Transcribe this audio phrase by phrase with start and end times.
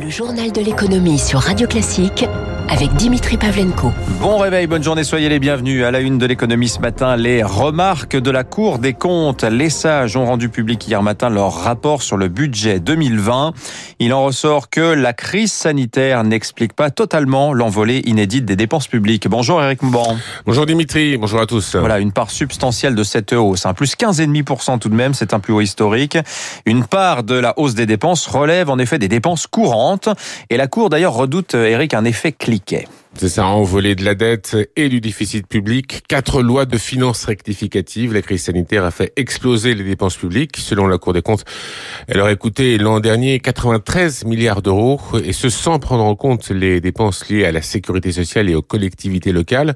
[0.00, 2.24] Le journal de l'économie sur Radio Classique
[2.70, 3.92] avec Dimitri Pavlenko.
[4.20, 5.84] Bon réveil, bonne journée, soyez les bienvenus.
[5.84, 9.42] À la une de l'économie ce matin, les remarques de la Cour des comptes.
[9.42, 13.54] Les sages ont rendu public hier matin leur rapport sur le budget 2020.
[14.00, 19.28] Il en ressort que la crise sanitaire n'explique pas totalement l'envolée inédite des dépenses publiques.
[19.28, 20.16] Bonjour Eric Mouban.
[20.44, 21.74] Bonjour Dimitri, bonjour à tous.
[21.74, 25.40] Voilà, une part substantielle de cette hausse, un plus 15,5% tout de même, c'est un
[25.40, 26.18] plus haut historique.
[26.66, 29.87] Une part de la hausse des dépenses relève en effet des dépenses courantes.
[30.50, 32.88] Et la Cour d'ailleurs redoute, Eric, un effet Okay.
[33.16, 36.04] C'est ça, envolé de la dette et du déficit public.
[36.08, 38.12] Quatre lois de finances rectificatives.
[38.12, 40.56] La crise sanitaire a fait exploser les dépenses publiques.
[40.56, 41.44] Selon la Cour des comptes,
[42.06, 46.80] elle aurait coûté l'an dernier 93 milliards d'euros et ce sans prendre en compte les
[46.80, 49.74] dépenses liées à la sécurité sociale et aux collectivités locales.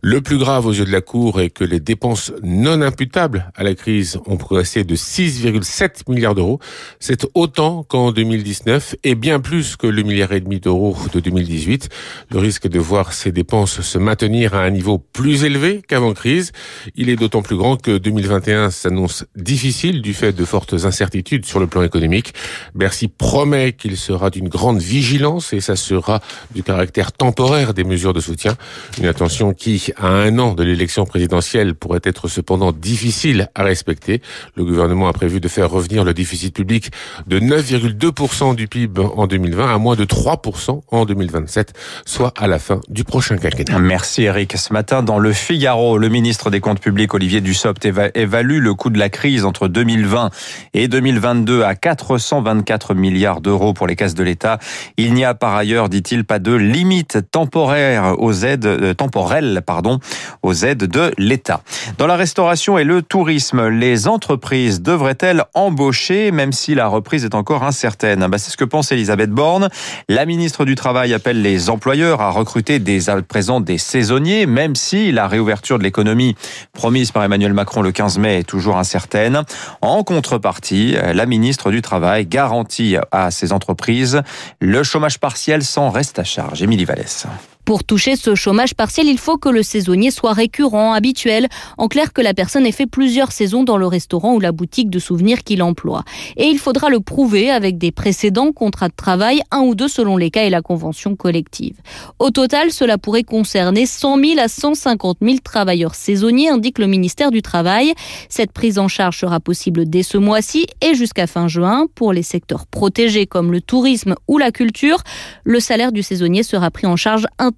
[0.00, 3.64] Le plus grave aux yeux de la Cour est que les dépenses non imputables à
[3.64, 6.60] la crise ont progressé de 6,7 milliards d'euros.
[7.00, 11.88] C'est autant qu'en 2019 et bien plus que le milliard et demi d'euros de 2018.
[12.30, 16.52] Le risque de voir ces dépenses se maintenir à un niveau plus élevé qu'avant crise.
[16.96, 21.60] Il est d'autant plus grand que 2021 s'annonce difficile du fait de fortes incertitudes sur
[21.60, 22.34] le plan économique.
[22.74, 26.20] Bercy promet qu'il sera d'une grande vigilance et s'assurera
[26.54, 28.56] du caractère temporaire des mesures de soutien.
[28.98, 34.22] Une attention qui, à un an de l'élection présidentielle, pourrait être cependant difficile à respecter.
[34.54, 36.90] Le gouvernement a prévu de faire revenir le déficit public
[37.26, 41.72] de 9,2% du PIB en 2020 à moins de 3% en 2027,
[42.04, 43.78] soit à la fin du prochain quinquennat.
[43.78, 44.56] Merci Eric.
[44.56, 48.90] Ce matin, dans le Figaro, le ministre des Comptes publics, Olivier Dussopt, évalue le coût
[48.90, 50.30] de la crise entre 2020
[50.74, 54.58] et 2022 à 424 milliards d'euros pour les caisses de l'État.
[54.96, 60.00] Il n'y a par ailleurs, dit-il, pas de limite temporaire aux aides, euh, temporelles, pardon,
[60.42, 61.62] aux aides de l'État.
[61.96, 67.34] Dans la restauration et le tourisme, les entreprises devraient-elles embaucher, même si la reprise est
[67.34, 68.26] encore incertaine?
[68.28, 69.68] Bah, c'est ce que pense Elisabeth Borne.
[70.08, 74.46] La ministre du Travail appelle les employeurs à recruter recruter des, à présent des saisonniers,
[74.46, 76.34] même si la réouverture de l'économie
[76.72, 79.42] promise par Emmanuel Macron le 15 mai est toujours incertaine.
[79.82, 84.22] En contrepartie, la ministre du Travail garantit à ces entreprises
[84.60, 86.62] le chômage partiel sans reste à charge.
[86.62, 87.26] Émilie Vallès.
[87.68, 91.48] Pour toucher ce chômage partiel, il faut que le saisonnier soit récurrent, habituel.
[91.76, 94.88] En clair, que la personne ait fait plusieurs saisons dans le restaurant ou la boutique
[94.88, 96.02] de souvenirs qu'il emploie.
[96.38, 100.16] Et il faudra le prouver avec des précédents contrats de travail, un ou deux selon
[100.16, 101.76] les cas et la convention collective.
[102.18, 107.30] Au total, cela pourrait concerner 100 000 à 150 000 travailleurs saisonniers, indique le ministère
[107.30, 107.92] du Travail.
[108.30, 111.84] Cette prise en charge sera possible dès ce mois-ci et jusqu'à fin juin.
[111.94, 115.02] Pour les secteurs protégés comme le tourisme ou la culture,
[115.44, 117.57] le salaire du saisonnier sera pris en charge intégralement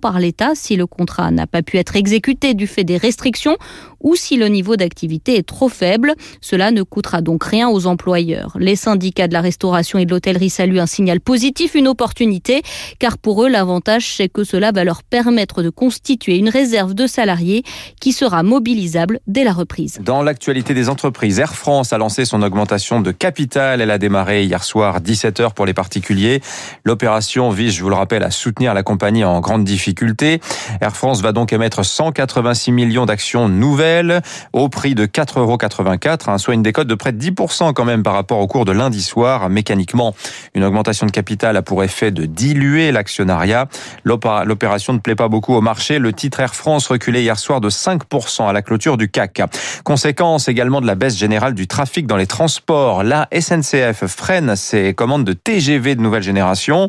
[0.00, 3.56] par l'État si le contrat n'a pas pu être exécuté du fait des restrictions
[4.00, 6.12] ou si le niveau d'activité est trop faible.
[6.40, 8.56] Cela ne coûtera donc rien aux employeurs.
[8.60, 12.62] Les syndicats de la restauration et de l'hôtellerie saluent un signal positif, une opportunité,
[12.98, 17.06] car pour eux, l'avantage, c'est que cela va leur permettre de constituer une réserve de
[17.06, 17.62] salariés
[18.00, 19.98] qui sera mobilisable dès la reprise.
[20.02, 23.80] Dans l'actualité des entreprises, Air France a lancé son augmentation de capital.
[23.80, 26.42] Elle a démarré hier soir 17h pour les particuliers.
[26.84, 30.40] L'opération vise, je vous le rappelle, à soutenir la compagnie en grande difficulté.
[30.80, 36.54] Air France va donc émettre 186 millions d'actions nouvelles au prix de 4,84 euros, soit
[36.54, 39.48] une décote de près de 10% quand même par rapport au cours de lundi soir.
[39.48, 40.14] Mécaniquement,
[40.54, 43.68] une augmentation de capital a pour effet de diluer l'actionnariat.
[44.04, 45.98] L'opération ne plaît pas beaucoup au marché.
[45.98, 49.42] Le titre Air France reculait hier soir de 5% à la clôture du CAC.
[49.84, 53.02] Conséquence également de la baisse générale du trafic dans les transports.
[53.02, 56.88] La SNCF freine ses commandes de TGV de nouvelle génération.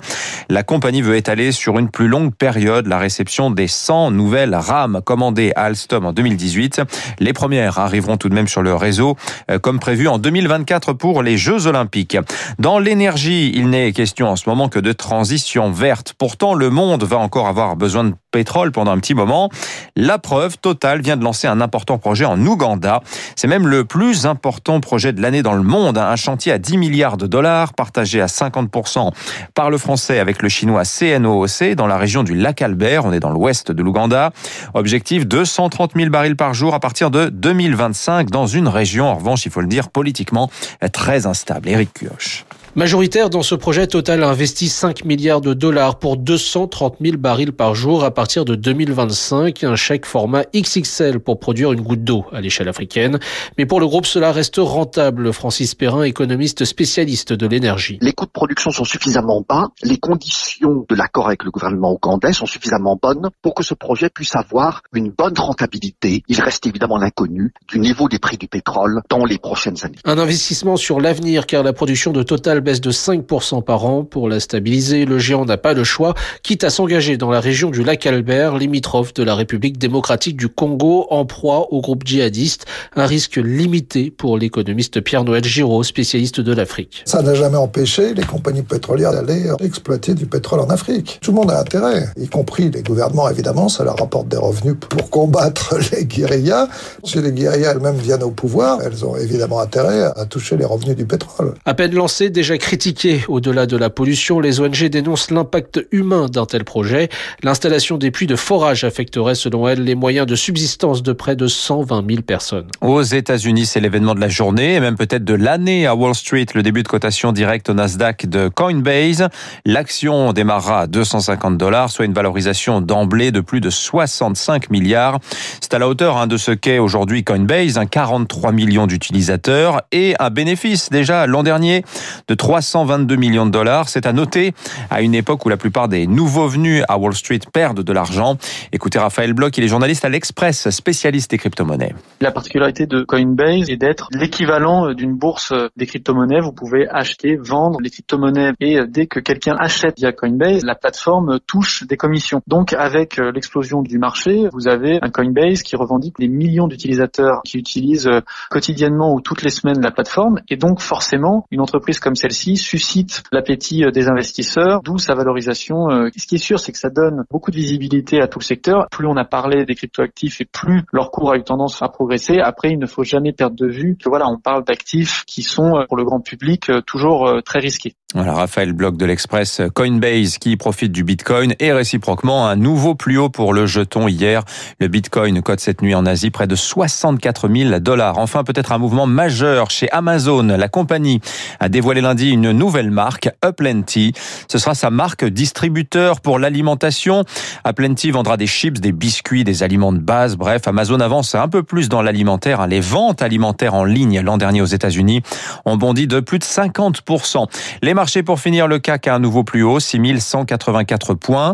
[0.50, 4.56] La compagnie veut étaler sur une plus longue longue période la réception des 100 nouvelles
[4.56, 6.82] rames commandées à Alstom en 2018.
[7.20, 9.16] Les premières arriveront tout de même sur le réseau
[9.52, 12.18] euh, comme prévu en 2024 pour les Jeux Olympiques.
[12.58, 16.14] Dans l'énergie, il n'est question en ce moment que de transition verte.
[16.18, 19.50] Pourtant, le monde va encore avoir besoin de pétrole pendant un petit moment.
[19.96, 23.00] La preuve, Total vient de lancer un important projet en Ouganda.
[23.38, 25.98] C'est même le plus important projet de l'année dans le monde.
[25.98, 29.14] Un chantier à 10 milliards de dollars, partagé à 50%
[29.54, 33.06] par le français avec le chinois CNOOC dans la région du lac Albert.
[33.06, 34.32] On est dans l'ouest de l'Ouganda.
[34.74, 39.46] Objectif 230 000 barils par jour à partir de 2025 dans une région, en revanche,
[39.46, 40.50] il faut le dire, politiquement
[40.92, 41.70] très instable.
[41.70, 42.44] Eric Kioch.
[42.78, 47.54] Majoritaire dans ce projet, Total a investi 5 milliards de dollars pour 230 000 barils
[47.54, 49.64] par jour à partir de 2025.
[49.64, 53.18] Un chèque format XXL pour produire une goutte d'eau à l'échelle africaine.
[53.58, 55.32] Mais pour le groupe, cela reste rentable.
[55.32, 57.98] Francis Perrin, économiste spécialiste de l'énergie.
[58.02, 59.70] Les coûts de production sont suffisamment bas.
[59.82, 64.10] Les conditions de l'accord avec le gouvernement ougandais sont suffisamment bonnes pour que ce projet
[64.10, 66.24] puisse avoir une bonne rentabilité.
[66.28, 70.00] Il reste évidemment l'inconnu du niveau des prix du pétrole dans les prochaines années.
[70.04, 74.04] Un investissement sur l'avenir car la production de Total baisse de 5% par an.
[74.04, 76.14] Pour la stabiliser, le géant n'a pas le choix,
[76.44, 80.50] quitte à s'engager dans la région du lac Albert, limitrophe de la République démocratique du
[80.50, 82.66] Congo, en proie au groupe djihadiste.
[82.98, 87.04] Un risque limité pour l'économiste Pierre-Noël Giraud, spécialiste de l'Afrique.
[87.06, 91.20] Ça n'a jamais empêché les compagnies pétrolières d'aller exploiter du pétrole en Afrique.
[91.22, 94.76] Tout le monde a intérêt, y compris les gouvernements évidemment, ça leur rapporte des revenus
[94.80, 96.68] pour combattre les guérillas.
[97.04, 100.96] Si les guérillas elles-mêmes viennent au pouvoir, elles ont évidemment intérêt à toucher les revenus
[100.96, 101.54] du pétrole.
[101.66, 103.24] À peine lancé, déjà critiqué.
[103.28, 107.10] Au-delà de la pollution, les ONG dénoncent l'impact humain d'un tel projet.
[107.44, 111.48] L'installation des puits de forage affecterait, selon elles, les moyens de subsistance de près de
[111.48, 112.68] 120 000 personnes.
[112.82, 116.46] Aux États-Unis, c'est l'événement de la journée et même peut-être de l'année à Wall Street,
[116.54, 119.28] le début de cotation directe au Nasdaq de Coinbase.
[119.66, 125.20] L'action démarrera à 250 dollars, soit une valorisation d'emblée de plus de 65 milliards.
[125.62, 130.30] C'est à la hauteur hein, de ce qu'est aujourd'hui Coinbase, 43 millions d'utilisateurs et un
[130.30, 131.84] bénéfice déjà l'an dernier
[132.28, 133.90] de 322 millions de dollars.
[133.90, 134.54] C'est à noter
[134.92, 138.38] à une époque où la plupart des nouveaux venus à Wall Street perdent de l'argent.
[138.72, 141.96] Écoutez Raphaël Bloch, il est journaliste à l'Express, spécialiste des crypto-monnaies.
[142.22, 146.40] La particularité de Coinbase est d'être l'équivalent d'une bourse des crypto-monnaies.
[146.40, 151.40] Vous pouvez acheter, vendre les crypto-monnaies et dès que quelqu'un achète via Coinbase, la plateforme
[151.48, 152.44] touche des commissions.
[152.46, 157.58] Donc avec l'explosion du marché, vous avez un Coinbase qui revendique des millions d'utilisateurs qui
[157.58, 158.12] utilisent
[158.52, 163.24] quotidiennement ou toutes les semaines la plateforme et donc forcément une entreprise comme celle-ci suscite
[163.32, 165.88] l'appétit des investisseurs, d'où sa valorisation.
[166.16, 168.88] Ce qui est sûr, c'est que ça donne beaucoup de visibilité à tout le secteur.
[168.92, 172.40] Plus on a parlé des cryptoactifs et plus leur cours a eu tendance à progresser.
[172.40, 175.86] Après, il ne faut jamais perdre de vue que voilà, on parle d'actifs qui sont
[175.88, 177.96] pour le grand public toujours très risqués.
[178.14, 183.18] Voilà, Raphaël Bloch de l'Express, Coinbase qui profite du Bitcoin et réciproquement un nouveau plus
[183.18, 184.44] haut pour le jeton hier.
[184.80, 188.18] Le Bitcoin cote cette nuit en Asie près de 64 000 dollars.
[188.18, 190.44] Enfin, peut-être un mouvement majeur chez Amazon.
[190.44, 191.20] La compagnie
[191.60, 194.14] a dévoilé lundi une nouvelle marque, Uplenty.
[194.48, 197.24] Ce sera sa marque distributeur pour l'alimentation.
[197.68, 200.36] Uplenty vendra des chips, des biscuits, des aliments de base.
[200.36, 202.66] Bref, Amazon avance un peu plus dans l'alimentaire.
[202.68, 205.22] Les ventes alimentaires en ligne l'an dernier aux États-Unis
[205.66, 207.48] ont bondi de plus de 50%.
[207.82, 211.54] Les marché pour finir le CAC à un nouveau plus haut, 6184 points,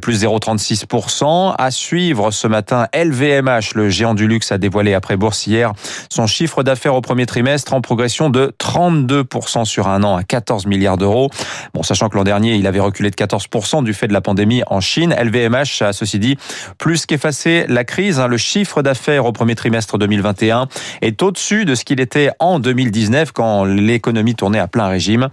[0.00, 1.54] plus 0,36%.
[1.58, 5.72] À suivre ce matin, LVMH, le géant du luxe, a dévoilé après bourse hier
[6.10, 10.66] son chiffre d'affaires au premier trimestre en progression de 32% sur un an à 14
[10.66, 11.30] milliards d'euros.
[11.74, 14.62] Bon, sachant que l'an dernier, il avait reculé de 14% du fait de la pandémie
[14.66, 15.14] en Chine.
[15.18, 16.36] LVMH a, ceci dit,
[16.78, 18.20] plus qu'effacé la crise.
[18.20, 20.68] Le chiffre d'affaires au premier trimestre 2021
[21.02, 25.28] est au-dessus de ce qu'il était en 2019 quand l'économie tournait à plein régime.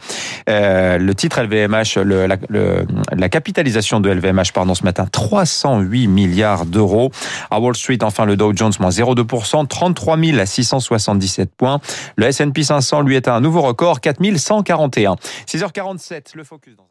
[0.50, 6.07] Euh, le titre LVMH, le, la, le, la, capitalisation de LVMH, pardon, ce matin, 308
[6.07, 7.12] milliards d'euros.
[7.51, 11.80] À Wall Street, enfin, le Dow Jones, moins 0,2%, 33 677 points.
[12.15, 14.01] Le S&P 500, lui, est à un nouveau record,
[14.61, 15.15] 4141.
[15.47, 16.88] 6h47, le focus dans